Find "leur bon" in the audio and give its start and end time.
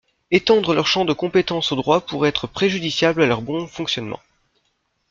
3.27-3.67